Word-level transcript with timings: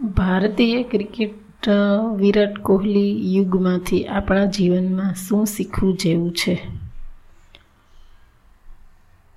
ભારતીય 0.00 0.82
ક્રિકેટ 0.82 1.68
વિરાટ 2.16 2.58
કોહલી 2.58 3.34
યુગમાંથી 3.34 4.04
આપણા 4.04 4.44
જીવનમાં 4.44 5.14
શું 5.14 5.46
શીખવું 5.46 5.96
જેવું 5.96 6.32
છે? 6.32 6.58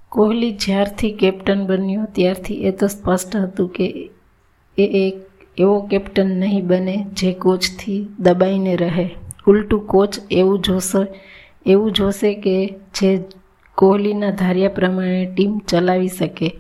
કોહલી 0.10 0.52
જ્યારથી 0.52 1.12
કેપ્ટન 1.12 1.66
બન્યો, 1.66 2.05
ત્યારથી 2.16 2.54
એ 2.54 2.71
તો 2.71 2.88
સ્પષ્ટ 2.88 3.36
હતું 3.36 3.70
કે 3.70 4.10
એ 4.78 4.86
એક 5.08 5.16
એવો 5.57 5.82
કેપ્ટન 5.82 6.28
નહીં 6.28 6.68
બને 6.68 7.05
જે 7.14 7.34
કોચથી 7.34 8.07
દબાઈને 8.20 8.75
રહે. 8.75 9.09
ઉલટું 9.48 9.88
કોચ 9.88 10.16
એવું 10.32 10.59
જોશે 10.59 11.07
એવું 11.66 11.91
જોશે 11.91 12.34
કે 12.34 12.68
જે 12.68 13.23
કોહલીના 13.78 14.32
ધાર્યા 14.32 14.70
પ્રમાણે 14.70 15.34
ટીમ 15.36 15.57
ચલાવી 15.57 16.07
શકે. 16.07 16.55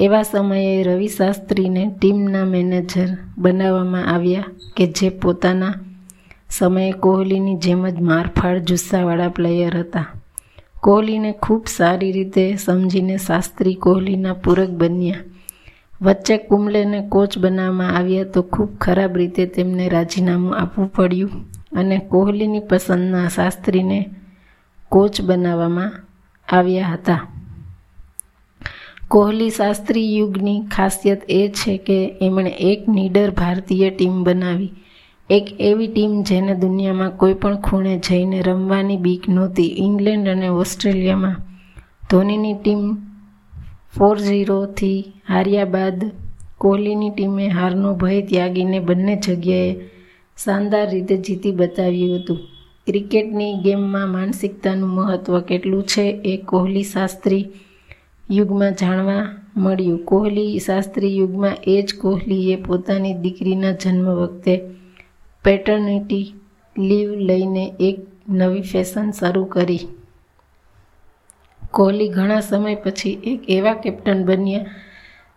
એવા 0.00 0.22
સમયે 0.22 0.82
રવિ 0.82 1.08
શાસ્ત્રીને 1.08 1.82
ટીમના 1.90 2.44
મેનેજર 2.44 3.10
બનાવવામાં 3.38 4.08
આવ્યા 4.14 4.50
કે 4.76 4.86
જે 4.86 5.08
પોતાના 5.10 5.74
સમયે 6.50 6.92
કોહલીની 7.04 7.56
જેમ 7.56 7.86
જ 7.86 8.00
મારફાડ 8.00 8.58
જુસ્સાવાળા 8.64 9.28
પ્લેયર 9.28 9.76
હતા. 9.76 10.04
કોહલીને 10.80 11.30
ખૂબ 11.32 11.64
સારી 11.66 12.12
રીતે 12.12 12.44
સમજીને 12.56 13.16
શાસ્ત્રી 13.18 13.74
કોહલીના 13.74 14.34
પૂરક 14.34 14.70
બન્યા. 14.70 15.22
વચ્ચે 16.00 16.36
કુંબલેને 16.38 17.00
કોચ 17.02 17.38
બનાવવામાં 17.38 17.96
આવ્યા 17.96 18.24
તો 18.24 18.42
ખૂબ 18.42 18.70
ખરાબ 18.78 19.16
રીતે 19.16 19.46
તેમને 19.46 19.88
રાજીનામું 19.88 20.58
આપવું 20.58 20.92
પડ્યું 20.92 21.32
અને 21.76 21.98
કોહલીની 22.10 22.60
પસંદના 22.60 23.28
શાસ્ત્રીને 23.28 23.98
કોચ 24.92 25.22
બનાવવામાં 25.22 25.92
આવ્યા 26.48 26.92
હતા. 26.92 27.35
કોહલી 29.10 29.50
શાસ્ત્રી 29.50 30.16
યુગની 30.16 30.60
ખાસિયત 30.60 31.20
એ 31.28 31.48
છે 31.48 31.76
કે 31.78 32.14
એમણે 32.22 32.50
એક 32.50 32.88
નીડર 32.88 33.30
ભારતીય 33.30 33.90
ટીમ 33.90 34.24
બનાવી. 34.24 34.72
એક 35.30 35.46
એવી 35.60 35.86
ટીમ 35.86 36.22
જેને 36.22 36.54
દુનિયામાં 36.54 37.16
કોઈ 37.16 37.34
પણ 37.34 37.60
ખૂણે 37.60 37.98
જઈને 37.98 38.42
રમવાની 38.42 38.96
બીક 38.96 39.28
નહોતી. 39.28 39.74
ઇંગ્લેન્ડ 39.78 40.28
અને 40.28 40.48
ઓસ્ટ્રેલિયામાં 40.48 41.36
ધોનીની 42.10 42.54
ટીમ 42.54 42.94
ફોર 43.98 44.18
ઝીરોથી 44.18 44.98
હાર્યા 45.28 45.64
બાદ 45.64 46.10
કોહલીની 46.58 47.10
ટીમે 47.10 47.48
હારનો 47.48 47.94
ભય 47.94 48.22
ત્યાગીને 48.22 48.80
બંને 48.80 49.16
જગ્યાએ 49.16 49.72
શાનદાર 50.44 50.90
રીતે 50.90 51.16
જીતી 51.16 51.52
બતાવ્યું 51.52 52.18
હતું. 52.18 52.38
ક્રિકેટની 52.86 53.54
ગેમમાં 53.54 54.08
માનસિકતાનું 54.08 54.88
મહત્ત્વ 54.88 55.40
કેટલું 55.40 55.84
છે 55.84 56.20
એ 56.24 56.36
કોહલી 56.36 56.82
શાસ્ત્રી 56.82 57.44
યુગમાં 58.30 58.74
જાણવા 58.74 59.28
મળ્યું. 59.56 59.98
કોહલી 59.98 60.58
શાસ્ત્રી 60.58 61.16
યુગમાં 61.16 61.56
એ 61.66 61.82
જ 61.82 61.94
કોહલીએ 61.94 62.56
પોતાની 62.56 63.14
દીકરીના 63.14 63.72
જન્મ 63.72 64.08
વખતે 64.08 64.60
પેટર્નિટી 65.44 66.34
લીવ 66.78 67.10
લઈને 67.10 67.74
એક 67.80 67.98
નવી 68.28 68.60
ફેશન 68.60 69.10
શરૂ 69.10 69.44
કરી. 69.44 69.78
કોહલી 71.70 72.08
ઘણા 72.08 72.40
સમય 72.40 72.74
પછી 72.74 73.18
એક 73.24 73.50
એવા 73.50 73.74
કેપ્ટન 73.74 74.24
બન્યા 74.24 74.66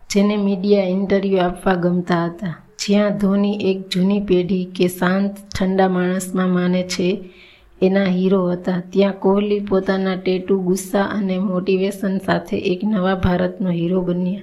જેને 0.09 0.37
મીડિયા 0.37 0.83
ઇન્ટરવ્યૂ 0.83 1.37
આપવા 1.37 1.73
ગમતા 1.73 2.25
હતા. 2.25 2.55
જ્યાં 2.79 3.17
ધોની 3.17 3.57
એક 3.71 3.89
જૂની 3.89 4.19
પેઢી 4.19 4.65
કે 4.65 4.87
શાંત, 4.87 5.35
ઠંડા 5.59 5.89
માણસમાં 5.89 6.49
માને 6.49 6.83
છે 6.83 7.29
એના 7.81 8.03
હીરો 8.03 8.51
હતા. 8.51 8.83
ત્યાં 8.93 9.13
કોહલી 9.13 9.59
પોતાના 9.59 10.15
ટેટુ, 10.15 10.59
ગુસ્સા 10.59 11.03
અને 11.03 11.37
મોટિવેશન 11.37 12.17
સાથે 12.17 12.57
એક 12.57 12.79
નવા 12.83 13.15
ભારતનો 13.15 13.69
હીરો 13.69 14.01
બન્યા. 14.01 14.41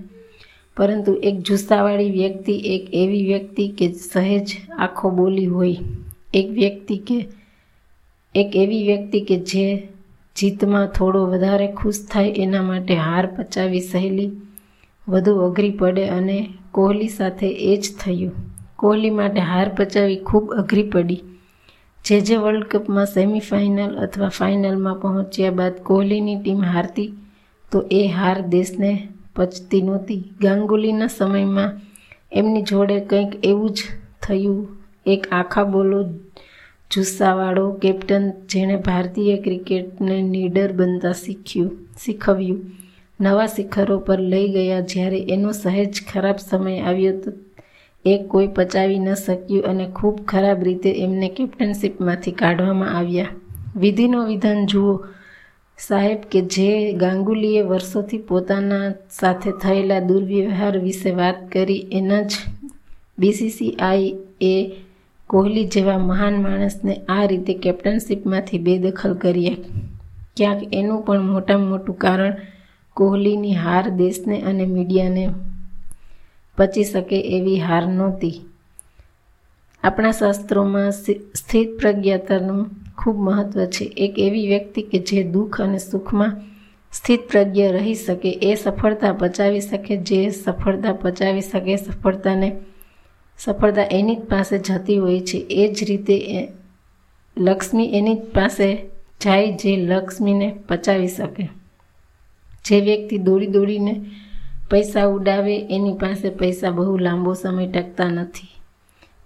પરંતુ 0.77 1.13
એક 1.13 1.41
જુસ્સાવાળી 1.41 2.11
વ્યક્તિ, 2.11 2.53
એક 2.53 2.95
એવી 2.95 3.25
વ્યક્તિ 3.25 3.69
કે 3.69 3.93
સહેજ 3.93 4.47
આખો 4.79 5.11
બોલી 5.11 5.47
હોય. 5.47 5.77
એક 6.35 6.51
વ્યક્તિ 6.51 6.97
કે, 6.97 7.27
એક 8.35 8.57
એવી 8.57 8.83
વ્યક્તિ 8.83 9.21
કે 9.21 9.37
જે 9.37 9.89
જીતમાં 10.37 10.87
થોડો 10.87 11.27
વધારે 11.27 11.73
ખુશ 11.73 12.07
થાય 12.11 12.29
એના 12.29 12.63
માટે 12.63 12.95
હાર 12.95 13.27
પચાવી 13.27 13.81
સહેલી, 13.81 14.31
વધુ 15.09 15.37
અઘરી 15.37 15.71
પડે 15.71 16.09
અને 16.09 16.49
કોહલી 16.73 17.09
સાથે 17.09 17.49
એ 17.49 17.77
જ 17.77 17.87
થયું. 18.01 18.33
કોહલી 18.77 19.11
માટે 19.11 19.41
હાર 19.41 19.69
પચાવી 19.69 20.17
ખૂબ 20.17 20.53
અઘરી 20.53 20.83
પડી. 20.83 21.21
જે 22.07 22.17
જે 22.21 22.37
વર્લ્ડ 22.43 22.67
કપમાં 22.73 23.09
સેમિફાઇનલ 23.13 23.95
અથવા 24.05 24.35
ફાઇનલમાં 24.39 24.99
પહોંચ્યા 25.03 25.57
બાદ 25.61 25.77
કોહલીની 25.89 26.37
ટીમ 26.41 26.61
હારતી, 26.73 27.11
તો 27.73 27.79
એ 28.01 28.03
હાર 28.09 28.39
દેશને 28.55 28.93
પચતી 29.37 29.83
નહોતી. 29.83 30.23
ગાંગુલીના 30.43 31.09
સમયમાં 31.09 31.73
એમની 32.33 32.69
જોડે 32.71 32.99
કંઈક 33.11 33.33
એવું 33.51 33.73
જ 33.77 33.79
થયું. 34.23 34.61
એક 35.07 35.23
આખા 35.33 35.67
બોલો 35.75 35.99
જુસ્સાવાળો 36.91 37.65
કેપ્ટન 37.83 38.27
જેણે 38.51 38.77
ભારતીય 38.87 39.37
ક્રિકેટને 39.45 40.17
નીડર 40.33 40.71
બનતા 40.73 41.17
શીખ્યું, 41.25 41.73
શીખવ્યું. 42.03 42.61
નવા 43.21 43.49
શિખરો 43.57 43.97
પર 43.99 44.21
લઈ 44.33 44.49
ગયા 44.55 44.89
જ્યારે 44.93 45.21
એનો 45.35 45.51
સહેજ 45.63 45.93
ખરાબ 46.11 46.39
સમય 46.39 46.81
આવ્યો 46.83 47.17
તો 47.23 47.31
એ 48.07 48.19
કોઈ 48.19 48.47
પચાવી 48.47 48.99
ન 48.99 49.15
શક્યું 49.15 49.65
અને 49.65 49.87
ખૂબ 49.87 50.25
ખરાબ 50.29 50.65
રીતે 50.65 50.91
એમને 50.93 51.29
કેપ્ટનશીપમાંથી 51.29 52.33
કાઢવામાં 52.33 52.97
આવ્યા. 52.99 53.27
વિધિનો 53.77 54.27
વિધાન 54.27 54.67
જુઓ. 54.67 55.01
સાહેબ, 55.79 56.19
કે 56.31 56.41
જે 56.41 56.93
ગાંગુલીએ 56.93 57.63
વર્ષોથી 57.63 58.19
પોતાના 58.19 58.91
સાથે 59.11 59.51
થયેલા 59.63 60.01
દુર્વ્યવહાર 60.01 60.79
વિશે 60.79 61.11
વાત 61.11 61.53
કરી, 61.53 61.87
એના 61.93 62.23
જ 62.23 62.33
બીસીસીઆઈ 63.19 64.15
એ 64.41 64.71
કોહલી 65.27 65.65
જેવા 65.65 65.99
મહાન 65.99 66.43
માણસને 66.43 66.95
આ 67.09 67.27
રીતે 67.27 67.55
કેપ્ટનશીપમાંથી 67.55 68.59
બેદખલ 68.59 69.15
કર્યા. 69.15 69.53
ક્યાંક 70.37 70.75
એનું 70.75 71.03
પણ 71.03 71.23
મોટામાં 71.33 71.71
મોટું 71.71 71.99
કારણ 71.99 72.35
કોહલીની 72.95 73.55
હાર 73.55 73.91
દેશને 73.91 74.41
અને 74.41 74.65
મીડિયાને 74.65 75.29
પચી 76.57 76.85
શકે 76.85 77.21
એવી 77.21 77.61
હાર 77.61 77.87
નહોતી. 77.87 78.41
આપણા 79.83 80.11
શાસ્ત્રોમાં 80.11 80.93
સ્થિત 81.35 81.79
પ્રજ્ઞાતાનું 81.79 82.71
ખૂબ 82.99 83.17
મહત્ત્વ 83.17 83.65
છે. 83.65 83.85
એક 83.85 84.19
એવી 84.19 84.47
વ્યક્તિ 84.47 84.83
કે 84.83 84.99
જે 84.99 85.23
દુઃખ 85.23 85.61
અને 85.61 85.79
સુખમાં 85.79 86.37
સ્થિત 86.93 87.21
પ્રજ્ઞ 87.31 87.63
રહી 87.73 87.95
શકે, 87.95 88.31
એ 88.31 88.55
સફળતા 88.55 89.13
પચાવી 89.13 89.61
શકે, 89.61 89.97
જે 89.97 90.31
સફળતા 90.31 90.93
પચાવી 90.93 91.41
શકે, 91.41 91.77
સફળતાને, 91.77 92.57
સફળતા 93.39 93.83
એની 93.83 94.17
જ 94.17 94.21
પાસે 94.21 94.59
જતી 94.59 94.97
હોય 94.97 95.21
છે. 95.21 95.37
એ 95.37 95.75
જ 95.75 95.85
રીતે 95.85 96.49
લક્ષ્મી 97.39 97.95
એની 97.95 98.15
જ 98.15 98.19
પાસે 98.19 98.77
જાય, 99.25 99.53
જે 99.53 99.77
લક્ષ્મીને 99.77 100.57
પચાવી 100.69 101.09
શકે. 101.09 101.49
જે 102.65 102.81
વ્યક્તિ 102.81 103.19
દોડી 103.19 103.47
દોડીને 103.47 104.05
પૈસા 104.71 105.05
ઉડાવે, 105.05 105.59
એની 105.59 105.93
પાસે 105.93 106.29
પૈસા 106.31 106.71
બહુ 106.71 106.99
લાંબો 106.99 107.35
સમય 107.35 107.67
ટકતા 107.67 108.09
નથી. 108.09 108.49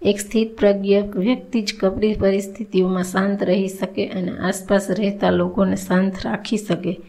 એક 0.01 0.19
સ્થિત 0.19 0.57
પ્રજ્ઞ 0.57 1.01
વ્યક્તિ 1.15 1.61
જ 1.61 1.73
કપરી 1.79 2.13
પરિસ્થિતિઓમાં 2.13 3.03
શાંત 3.03 3.43
રહી 3.43 3.67
શકે 3.67 4.07
અને 4.07 4.31
આસપાસ 4.31 4.87
રહેતા 4.89 5.29
લોકોને 5.29 5.75
શાંત 5.75 6.13
રાખી 6.25 6.57
શકે. 6.57 6.99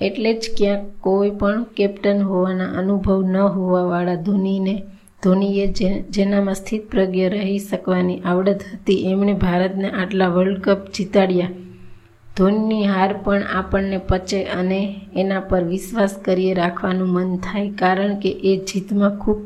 એટલે 0.00 0.34
જ 0.34 0.50
ક્યાંક 0.56 0.82
કોઈ 1.00 1.30
પણ 1.30 1.64
કેપ્ટન 1.64 2.22
હોવાના 2.22 2.72
અનુભવ 2.72 3.22
ન 3.22 3.36
હોવાવાળા 3.36 4.14
ધોનીને, 4.14 4.82
ધોનીએ 5.22 5.66
જે, 5.66 6.02
જેનામાં 6.10 6.54
સ્થિત 6.54 6.90
પ્રજ્ઞ 6.90 7.28
રહી 7.28 7.58
શકવાની 7.58 8.20
આવડત 8.20 8.60
હતી, 8.74 9.10
એમણે 9.10 9.32
ભારતને 9.32 9.90
આટલા 9.90 10.28
વર્લ્ડ 10.28 10.60
કપ 10.60 10.92
જીતાડ્યા. 10.96 11.48
ધોનીની 12.38 12.86
હાર 12.86 13.12
પણ 13.24 13.44
આપણને 13.54 13.98
પચે 13.98 14.40
અને 14.52 14.80
એના 15.16 15.40
પર 15.40 15.62
વિશ્વાસ 15.64 16.12
કરીએ 16.24 16.52
રાખવાનું 16.54 17.08
મન 17.08 17.36
થાય, 17.36 17.70
કારણ 17.70 18.18
કે 18.18 18.30
એ 18.30 18.52
જીતમાં 18.64 19.16
ખૂબ 19.18 19.38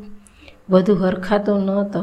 વધુ 0.69 0.93
હરખાતો 0.95 1.53
નહોતો. 1.59 2.01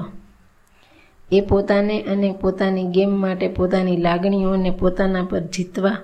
એ 1.32 1.40
પોતાને 1.40 1.96
અને 2.02 2.30
પોતાની 2.40 2.86
ગેમ 2.86 3.12
માટે 3.16 3.48
પોતાની 3.48 3.96
લાગણીઓને 3.96 4.70
પોતાના 4.70 5.22
પર 5.22 5.40
જીતવા 5.40 5.98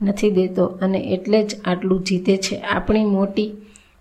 નથી 0.00 0.30
દેતો 0.30 0.64
અને 0.82 1.00
એટલે 1.14 1.38
જ 1.44 1.60
આટલું 1.64 2.02
જીતે 2.04 2.36
છે. 2.36 2.56
આપણી 2.56 3.04
મોટી, 3.04 3.50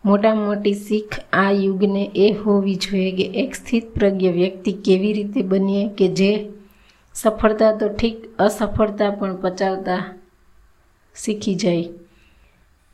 મોટા 0.05 0.35
મોટી 0.35 0.73
શીખ 0.73 1.19
આ 1.33 1.51
યુગને 1.51 2.03
એ 2.15 2.31
હોવી 2.31 2.75
જોઈએ 2.75 3.11
કે 3.11 3.25
એક 3.43 3.55
સ્થિત 3.55 3.93
પ્રજ્ઞ 3.93 4.31
વ્યક્તિ 4.31 4.71
કેવી 4.85 5.13
રીતે 5.13 5.41
બનીએ 5.41 5.85
કે 5.97 6.07
જે 6.07 6.31
સફળતા 7.15 7.71
તો 7.77 7.87
ઠીક, 7.89 8.17
અસફળતા 8.39 9.09
પણ 9.09 9.35
પચાવતા 9.35 10.01
શીખી 11.15 11.55
જાય. 11.55 11.87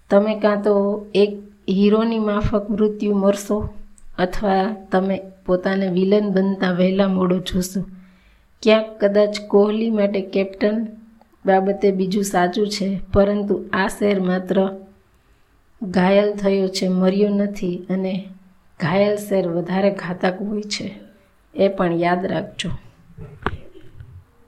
તમે 0.09 0.39
કાં 0.39 0.63
તો 0.63 0.73
એક 1.15 1.31
હીરોની 1.69 2.19
માફક 2.19 2.69
મૃત્યુ 2.69 3.15
મરશો 3.15 3.69
અથવા 4.17 4.75
તમે 4.91 5.21
પોતાને 5.45 5.87
વિલન 5.87 6.31
બનતા 6.31 6.71
વહેલા 6.71 7.07
મોડો 7.07 7.37
જોશો. 7.39 7.81
ક્યાંક 8.63 8.87
કદાચ 8.99 9.39
કોહલી 9.47 9.89
માટે 9.89 10.21
કેપ્ટન 10.21 10.87
બાબતે 11.45 11.91
બીજું 11.91 12.23
સાચું 12.23 12.67
છે, 12.69 12.99
પરંતુ 13.13 13.55
આ 13.73 13.87
શેર 13.87 14.19
માત્ર 14.19 14.57
ઘાયલ 15.81 16.33
થયો 16.33 16.67
છે, 16.67 16.87
મર્યો 16.87 17.29
નથી 17.29 17.77
અને 17.89 18.13
ઘાયલ 18.79 19.15
શેર 19.15 19.47
વધારે 19.47 19.91
ઘાતક 19.91 20.41
હોય 20.41 20.61
છે, 20.61 20.87
એ 21.55 21.67
પણ 21.67 21.93
યાદ 21.93 22.25
રાખજો. 22.25 22.69